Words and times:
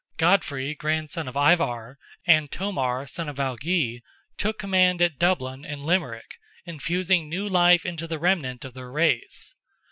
Godfrey, 0.17 0.73
grandson 0.73 1.27
of 1.27 1.37
Ivar, 1.37 1.99
and 2.25 2.49
Tomar, 2.51 3.05
son 3.05 3.29
of 3.29 3.35
Algi, 3.39 4.01
took 4.35 4.57
command 4.57 4.99
at 4.99 5.19
Dublin, 5.19 5.63
and 5.63 5.85
Limerick, 5.85 6.39
infusing 6.65 7.29
new 7.29 7.47
life 7.47 7.85
into 7.85 8.07
the 8.07 8.17
remnant 8.17 8.65
of 8.65 8.73
their 8.73 8.89
race. 8.89 9.53